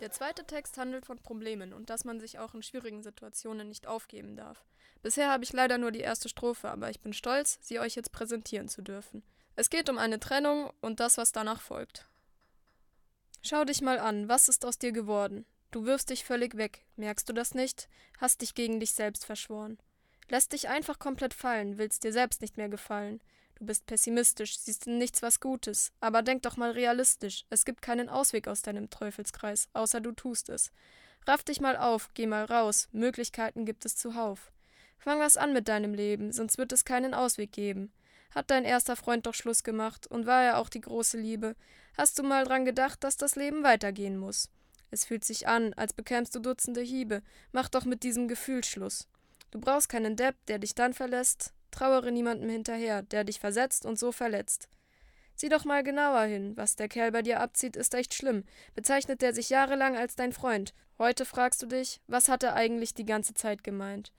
Der 0.00 0.10
zweite 0.10 0.44
Text 0.44 0.76
handelt 0.76 1.06
von 1.06 1.18
Problemen 1.18 1.72
und 1.72 1.90
dass 1.90 2.04
man 2.04 2.20
sich 2.20 2.38
auch 2.38 2.54
in 2.54 2.62
schwierigen 2.62 3.02
Situationen 3.02 3.68
nicht 3.68 3.86
aufgeben 3.86 4.36
darf. 4.36 4.64
Bisher 5.02 5.30
habe 5.30 5.44
ich 5.44 5.52
leider 5.52 5.78
nur 5.78 5.92
die 5.92 6.00
erste 6.00 6.28
Strophe, 6.28 6.70
aber 6.70 6.90
ich 6.90 7.00
bin 7.00 7.12
stolz, 7.12 7.58
sie 7.60 7.78
euch 7.78 7.94
jetzt 7.94 8.12
präsentieren 8.12 8.68
zu 8.68 8.82
dürfen. 8.82 9.22
Es 9.56 9.70
geht 9.70 9.88
um 9.88 9.98
eine 9.98 10.18
Trennung 10.18 10.72
und 10.80 11.00
das, 11.00 11.16
was 11.16 11.32
danach 11.32 11.60
folgt. 11.60 12.06
Schau 13.42 13.64
dich 13.64 13.82
mal 13.82 13.98
an, 13.98 14.28
was 14.28 14.48
ist 14.48 14.64
aus 14.64 14.78
dir 14.78 14.92
geworden? 14.92 15.44
Du 15.70 15.84
wirfst 15.84 16.10
dich 16.10 16.24
völlig 16.24 16.56
weg, 16.56 16.86
merkst 16.96 17.28
du 17.28 17.32
das 17.32 17.54
nicht? 17.54 17.88
Hast 18.18 18.40
dich 18.40 18.54
gegen 18.54 18.80
dich 18.80 18.94
selbst 18.94 19.24
verschworen. 19.26 19.78
Lässt 20.28 20.52
dich 20.52 20.68
einfach 20.68 20.98
komplett 20.98 21.34
fallen, 21.34 21.76
willst 21.76 22.04
dir 22.04 22.12
selbst 22.12 22.40
nicht 22.40 22.56
mehr 22.56 22.68
gefallen. 22.68 23.20
Du 23.56 23.66
bist 23.66 23.86
pessimistisch, 23.86 24.58
siehst 24.58 24.86
in 24.86 24.98
nichts 24.98 25.22
was 25.22 25.40
Gutes. 25.40 25.92
Aber 26.00 26.22
denk 26.22 26.42
doch 26.42 26.56
mal 26.56 26.72
realistisch. 26.72 27.44
Es 27.50 27.64
gibt 27.64 27.82
keinen 27.82 28.08
Ausweg 28.08 28.48
aus 28.48 28.62
deinem 28.62 28.90
Teufelskreis, 28.90 29.68
außer 29.72 30.00
du 30.00 30.12
tust 30.12 30.48
es. 30.48 30.72
Raff 31.26 31.44
dich 31.44 31.60
mal 31.60 31.76
auf, 31.76 32.10
geh 32.14 32.26
mal 32.26 32.44
raus. 32.44 32.88
Möglichkeiten 32.92 33.64
gibt 33.64 33.84
es 33.84 33.96
zuhauf. 33.96 34.52
Fang 34.98 35.20
was 35.20 35.36
an 35.36 35.52
mit 35.52 35.68
deinem 35.68 35.94
Leben, 35.94 36.32
sonst 36.32 36.58
wird 36.58 36.72
es 36.72 36.84
keinen 36.84 37.14
Ausweg 37.14 37.52
geben. 37.52 37.92
Hat 38.34 38.50
dein 38.50 38.64
erster 38.64 38.96
Freund 38.96 39.26
doch 39.26 39.34
Schluss 39.34 39.62
gemacht 39.62 40.06
und 40.06 40.26
war 40.26 40.42
er 40.42 40.58
auch 40.58 40.68
die 40.68 40.80
große 40.80 41.18
Liebe? 41.18 41.54
Hast 41.96 42.18
du 42.18 42.22
mal 42.24 42.44
dran 42.44 42.64
gedacht, 42.64 43.04
dass 43.04 43.16
das 43.16 43.36
Leben 43.36 43.62
weitergehen 43.62 44.16
muss? 44.16 44.50
Es 44.90 45.04
fühlt 45.04 45.24
sich 45.24 45.46
an, 45.46 45.72
als 45.74 45.92
bekämst 45.92 46.34
du 46.34 46.40
Dutzende 46.40 46.80
Hiebe. 46.80 47.22
Mach 47.52 47.68
doch 47.68 47.84
mit 47.84 48.02
diesem 48.02 48.28
Gefühl 48.28 48.64
Schluss. 48.64 49.08
Du 49.50 49.60
brauchst 49.60 49.88
keinen 49.88 50.16
Depp, 50.16 50.34
der 50.46 50.58
dich 50.58 50.74
dann 50.74 50.94
verlässt. 50.94 51.52
Trauere 51.74 52.12
niemandem 52.12 52.48
hinterher, 52.48 53.02
der 53.02 53.24
dich 53.24 53.40
versetzt 53.40 53.84
und 53.84 53.98
so 53.98 54.12
verletzt. 54.12 54.68
Sieh 55.34 55.48
doch 55.48 55.64
mal 55.64 55.82
genauer 55.82 56.22
hin. 56.22 56.56
Was 56.56 56.76
der 56.76 56.88
Kerl 56.88 57.10
bei 57.10 57.22
dir 57.22 57.40
abzieht, 57.40 57.74
ist 57.74 57.94
echt 57.94 58.14
schlimm. 58.14 58.44
Bezeichnet 58.74 59.20
der 59.20 59.34
sich 59.34 59.50
jahrelang 59.50 59.96
als 59.96 60.14
dein 60.14 60.32
Freund. 60.32 60.72
Heute 60.98 61.24
fragst 61.24 61.60
du 61.62 61.66
dich, 61.66 62.00
was 62.06 62.28
hat 62.28 62.44
er 62.44 62.54
eigentlich 62.54 62.94
die 62.94 63.04
ganze 63.04 63.34
Zeit 63.34 63.64
gemeint? 63.64 64.12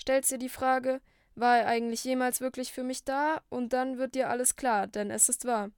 Stellst 0.00 0.30
dir 0.30 0.38
die 0.38 0.48
Frage, 0.48 1.02
war 1.34 1.58
er 1.58 1.66
eigentlich 1.66 2.02
jemals 2.04 2.40
wirklich 2.40 2.72
für 2.72 2.82
mich 2.82 3.04
da? 3.04 3.42
Und 3.50 3.74
dann 3.74 3.98
wird 3.98 4.14
dir 4.14 4.30
alles 4.30 4.56
klar, 4.56 4.86
denn 4.86 5.10
es 5.10 5.28
ist 5.28 5.44
wahr. 5.44 5.70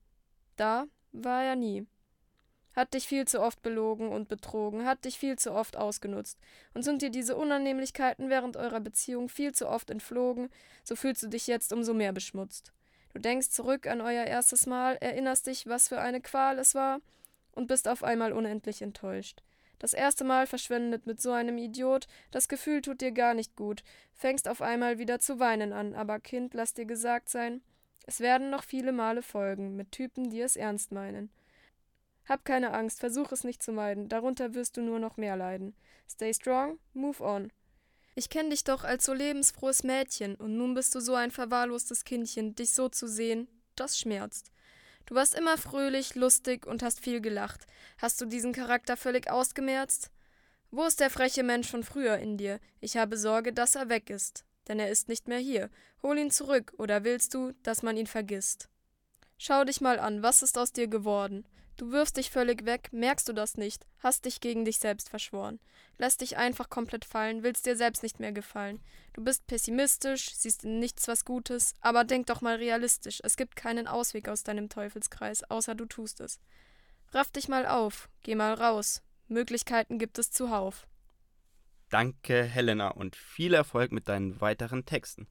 Da 0.55 0.87
war 1.11 1.43
er 1.43 1.57
nie 1.57 1.87
hat 2.75 2.95
dich 2.95 3.07
viel 3.07 3.26
zu 3.26 3.40
oft 3.40 3.62
belogen 3.62 4.09
und 4.09 4.28
betrogen, 4.28 4.85
hat 4.85 5.04
dich 5.04 5.19
viel 5.19 5.38
zu 5.38 5.52
oft 5.52 5.76
ausgenutzt. 5.76 6.38
Und 6.75 6.83
sind 6.83 7.02
dir 7.02 7.11
diese 7.11 7.37
Unannehmlichkeiten 7.37 8.31
während 8.31 8.57
eurer 8.57 8.81
Beziehung 8.81 9.28
viel 9.28 9.52
zu 9.52 9.69
oft 9.69 9.90
entflogen, 9.90 10.49
so 10.83 10.97
fühlst 10.97 11.23
du 11.23 11.28
dich 11.28 11.47
jetzt 11.47 11.73
umso 11.73 11.95
mehr 11.95 12.12
beschmutzt. 12.12 12.73
Du 13.12 13.21
denkst 13.21 13.50
zurück 13.50 13.87
an 13.87 14.00
euer 14.00 14.25
erstes 14.25 14.66
Mal, 14.66 14.97
erinnerst 14.97 15.47
dich, 15.47 15.66
was 15.66 15.88
für 15.88 16.00
eine 16.00 16.21
Qual 16.21 16.59
es 16.59 16.75
war, 16.75 17.00
und 17.52 17.69
bist 17.69 17.87
auf 17.87 18.02
einmal 18.02 18.33
unendlich 18.33 18.83
enttäuscht. 18.83 19.43
Das 19.78 19.93
erste 19.93 20.25
Mal 20.25 20.47
verschwendet 20.47 21.07
mit 21.07 21.21
so 21.21 21.31
einem 21.31 21.59
Idiot, 21.59 22.07
das 22.31 22.49
Gefühl 22.49 22.83
tut 22.83 23.00
dir 23.00 23.12
gar 23.12 23.35
nicht 23.35 23.54
gut, 23.54 23.85
fängst 24.12 24.49
auf 24.49 24.62
einmal 24.62 24.99
wieder 24.99 25.21
zu 25.21 25.38
weinen 25.38 25.73
an, 25.73 25.95
aber 25.95 26.19
Kind, 26.21 26.54
lass 26.54 26.75
dir 26.75 26.87
gesagt 26.87 27.28
sein, 27.28 27.62
es 28.07 28.21
werden 28.21 28.50
noch 28.50 28.64
viele 28.64 28.93
Male 28.93 29.23
folgen, 29.23 29.76
mit 29.76 29.93
Typen, 29.93 30.31
die 30.31 30.40
es 30.40 30.57
ernst 30.57 30.93
meinen. 30.93 31.31
Hab 32.26 32.45
keine 32.45 32.73
Angst, 32.73 33.00
versuch 33.00 33.33
es 33.33 33.45
nicht 33.45 33.62
zu 33.62 33.73
meiden, 33.73 34.09
darunter 34.09 34.54
wirst 34.54 34.76
du 34.76 34.83
nur 34.83 34.99
noch 34.99 35.16
mehr 35.16 35.37
leiden. 35.37 35.76
Stay 36.09 36.33
strong, 36.33 36.78
move 36.93 37.23
on. 37.23 37.52
Ich 38.14 38.31
kenn 38.31 38.50
dich 38.50 38.64
doch 38.64 38.85
als 38.85 39.04
so 39.04 39.12
lebensfrohes 39.12 39.83
Mädchen, 39.83 40.37
und 40.37 40.57
nun 40.57 40.75
bist 40.75 40.95
du 40.95 41.00
so 41.00 41.14
ein 41.14 41.31
verwahrlostes 41.31 42.04
Kindchen, 42.04 42.54
dich 42.54 42.73
so 42.73 42.88
zu 42.88 43.09
sehen, 43.09 43.49
das 43.76 43.99
schmerzt. 43.99 44.52
Du 45.07 45.14
warst 45.14 45.35
immer 45.35 45.59
fröhlich, 45.59 46.14
lustig 46.14 46.66
und 46.66 46.83
hast 46.83 47.00
viel 47.00 47.21
gelacht. 47.21 47.66
Hast 47.99 48.21
du 48.21 48.26
diesen 48.26 48.52
Charakter 48.52 48.97
völlig 48.97 49.31
ausgemerzt? 49.31 50.11
Wo 50.71 50.85
ist 50.85 51.00
der 51.00 51.11
freche 51.11 51.43
Mensch 51.43 51.69
von 51.69 51.85
früher 51.85 52.16
in 52.19 52.38
dir? 52.38 52.59
Ich 52.81 52.97
habe 52.97 53.19
Sorge, 53.19 53.52
dass 53.52 53.75
er 53.75 53.88
weg 53.90 54.09
ist. 54.09 54.45
Denn 54.66 54.81
er 54.81 54.88
ist 54.88 55.09
nicht 55.09 55.28
mehr 55.28 55.38
hier. 55.38 55.69
Hol 56.02 56.16
ihn 56.16 56.31
zurück, 56.31 56.73
oder 56.78 57.04
willst 57.04 57.35
du, 57.35 57.52
dass 57.62 57.83
man 57.83 57.99
ihn 57.99 58.07
vergisst? 58.07 58.71
Schau 59.37 59.64
dich 59.64 59.83
mal 59.83 59.99
an, 59.99 60.23
was 60.23 60.43
ist 60.43 60.57
aus 60.57 60.73
dir 60.73 60.87
geworden? 60.87 61.47
Du 61.76 61.90
wirfst 61.90 62.16
dich 62.16 62.31
völlig 62.31 62.64
weg, 62.64 62.90
merkst 62.93 63.28
du 63.28 63.33
das 63.33 63.57
nicht, 63.57 63.85
hast 63.99 64.26
dich 64.26 64.40
gegen 64.40 64.64
dich 64.64 64.78
selbst 64.78 65.09
verschworen, 65.09 65.59
lässt 65.99 66.21
dich 66.21 66.37
einfach 66.37 66.71
komplett 66.71 67.04
fallen, 67.04 67.43
willst 67.43 67.66
dir 67.66 67.76
selbst 67.76 68.04
nicht 68.04 68.21
mehr 68.21 68.31
gefallen. 68.31 68.81
Du 69.12 69.25
bist 69.25 69.47
pessimistisch, 69.49 70.33
siehst 70.35 70.64
in 70.64 70.78
nichts 70.78 71.09
was 71.09 71.25
Gutes, 71.25 71.75
aber 71.81 72.04
denk 72.04 72.26
doch 72.26 72.40
mal 72.40 72.57
realistisch, 72.57 73.21
es 73.25 73.37
gibt 73.37 73.57
keinen 73.57 73.88
Ausweg 73.88 74.28
aus 74.28 74.45
deinem 74.45 74.69
Teufelskreis, 74.69 75.43
außer 75.50 75.75
du 75.75 75.85
tust 75.87 76.21
es. 76.21 76.38
Raff 77.12 77.33
dich 77.33 77.49
mal 77.49 77.66
auf, 77.66 78.09
geh 78.23 78.37
mal 78.37 78.54
raus, 78.54 79.02
Möglichkeiten 79.26 79.99
gibt 79.99 80.19
es 80.19 80.31
zuhauf. 80.31 80.87
Danke, 81.90 82.45
Helena, 82.45 82.88
und 82.88 83.16
viel 83.16 83.52
Erfolg 83.54 83.90
mit 83.90 84.09
deinen 84.09 84.40
weiteren 84.40 84.85
Texten. 84.85 85.26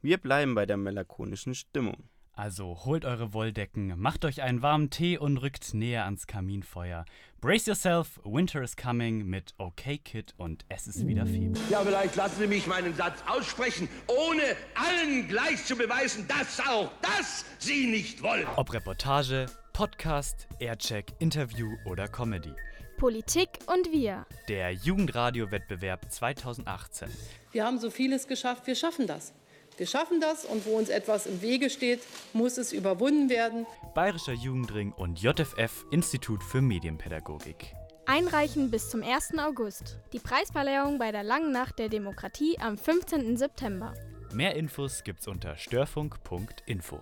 Wir 0.00 0.18
bleiben 0.18 0.54
bei 0.54 0.64
der 0.64 0.76
melancholischen 0.76 1.54
Stimmung. 1.54 2.08
Also 2.38 2.84
holt 2.84 3.04
eure 3.04 3.34
Wolldecken, 3.34 3.98
macht 3.98 4.24
euch 4.24 4.42
einen 4.42 4.62
warmen 4.62 4.90
Tee 4.90 5.18
und 5.18 5.38
rückt 5.38 5.74
näher 5.74 6.04
ans 6.04 6.28
Kaminfeuer. 6.28 7.04
Brace 7.40 7.66
yourself, 7.66 8.20
Winter 8.22 8.62
is 8.62 8.76
coming 8.76 9.26
mit 9.26 9.54
OK 9.58 9.98
Kid 10.04 10.34
und 10.36 10.64
es 10.68 10.86
ist 10.86 11.04
wieder 11.08 11.26
Februar. 11.26 11.68
Ja, 11.68 11.80
vielleicht 11.80 12.14
lassen 12.14 12.38
Sie 12.38 12.46
mich 12.46 12.68
meinen 12.68 12.94
Satz 12.94 13.24
aussprechen, 13.26 13.88
ohne 14.06 14.54
allen 14.76 15.26
gleich 15.26 15.64
zu 15.64 15.74
beweisen, 15.74 16.28
dass 16.28 16.60
auch 16.60 16.92
das 17.02 17.44
Sie 17.58 17.88
nicht 17.88 18.22
wollen. 18.22 18.46
Ob 18.54 18.72
Reportage, 18.72 19.46
Podcast, 19.72 20.46
Aircheck, 20.60 21.12
Interview 21.18 21.74
oder 21.86 22.06
Comedy. 22.06 22.54
Politik 22.98 23.48
und 23.66 23.90
wir. 23.90 24.26
Der 24.46 24.70
Jugendradio-Wettbewerb 24.74 26.08
2018. 26.08 27.08
Wir 27.50 27.64
haben 27.64 27.80
so 27.80 27.90
vieles 27.90 28.28
geschafft, 28.28 28.68
wir 28.68 28.76
schaffen 28.76 29.08
das. 29.08 29.34
Wir 29.78 29.86
schaffen 29.86 30.20
das 30.20 30.44
und 30.44 30.66
wo 30.66 30.76
uns 30.76 30.88
etwas 30.88 31.26
im 31.26 31.40
Wege 31.40 31.70
steht, 31.70 32.00
muss 32.32 32.58
es 32.58 32.72
überwunden 32.72 33.30
werden. 33.30 33.64
Bayerischer 33.94 34.32
Jugendring 34.32 34.92
und 34.92 35.22
JFF 35.22 35.86
Institut 35.92 36.42
für 36.42 36.60
Medienpädagogik. 36.60 37.74
Einreichen 38.04 38.72
bis 38.72 38.90
zum 38.90 39.04
1. 39.04 39.38
August. 39.38 39.98
Die 40.12 40.18
Preisverleihung 40.18 40.98
bei 40.98 41.12
der 41.12 41.22
Langen 41.22 41.52
Nacht 41.52 41.78
der 41.78 41.88
Demokratie 41.88 42.58
am 42.58 42.76
15. 42.76 43.36
September. 43.36 43.94
Mehr 44.32 44.56
Infos 44.56 45.04
gibt's 45.04 45.28
unter 45.28 45.56
störfunk.info. 45.56 46.98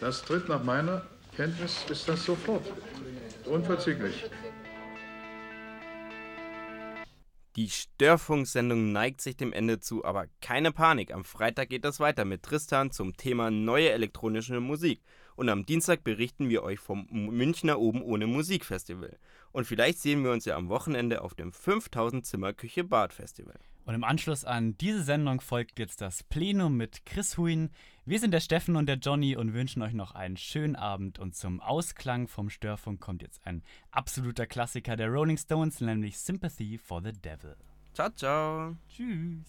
Das 0.00 0.22
tritt 0.22 0.46
nach 0.48 0.62
meiner 0.62 1.06
Kenntnis 1.36 1.84
ist 1.88 2.06
das 2.06 2.22
sofort. 2.22 2.64
Unverzüglich. 3.46 4.28
Die 7.56 7.68
Störfunksendung 7.68 8.92
neigt 8.92 9.20
sich 9.20 9.36
dem 9.36 9.52
Ende 9.52 9.80
zu, 9.80 10.04
aber 10.04 10.26
keine 10.40 10.70
Panik. 10.70 11.12
Am 11.12 11.24
Freitag 11.24 11.68
geht 11.68 11.84
es 11.84 11.98
weiter 11.98 12.24
mit 12.24 12.44
Tristan 12.44 12.92
zum 12.92 13.16
Thema 13.16 13.50
neue 13.50 13.90
elektronische 13.90 14.60
Musik. 14.60 15.02
Und 15.40 15.48
am 15.48 15.64
Dienstag 15.64 16.04
berichten 16.04 16.50
wir 16.50 16.62
euch 16.62 16.80
vom 16.80 17.06
Münchner 17.10 17.78
Oben 17.78 18.02
ohne 18.02 18.26
Musik 18.26 18.62
Festival. 18.62 19.16
Und 19.52 19.64
vielleicht 19.64 19.98
sehen 19.98 20.22
wir 20.22 20.32
uns 20.32 20.44
ja 20.44 20.54
am 20.54 20.68
Wochenende 20.68 21.22
auf 21.22 21.32
dem 21.32 21.50
5000 21.50 22.26
Zimmer 22.26 22.52
Küche 22.52 22.84
Bad 22.84 23.14
Festival. 23.14 23.58
Und 23.86 23.94
im 23.94 24.04
Anschluss 24.04 24.44
an 24.44 24.76
diese 24.76 25.02
Sendung 25.02 25.40
folgt 25.40 25.78
jetzt 25.78 26.02
das 26.02 26.24
Plenum 26.24 26.76
mit 26.76 27.06
Chris 27.06 27.38
Huyn. 27.38 27.70
Wir 28.04 28.20
sind 28.20 28.32
der 28.32 28.40
Steffen 28.40 28.76
und 28.76 28.84
der 28.84 28.96
Johnny 28.96 29.34
und 29.34 29.54
wünschen 29.54 29.80
euch 29.80 29.94
noch 29.94 30.14
einen 30.14 30.36
schönen 30.36 30.76
Abend. 30.76 31.18
Und 31.18 31.34
zum 31.34 31.62
Ausklang 31.62 32.28
vom 32.28 32.50
Störfunk 32.50 33.00
kommt 33.00 33.22
jetzt 33.22 33.40
ein 33.46 33.62
absoluter 33.92 34.44
Klassiker 34.46 34.94
der 34.94 35.08
Rolling 35.08 35.38
Stones, 35.38 35.80
nämlich 35.80 36.18
Sympathy 36.18 36.76
for 36.76 37.00
the 37.02 37.12
Devil. 37.12 37.56
Ciao, 37.94 38.10
ciao. 38.10 38.76
Tschüss. 38.90 39.46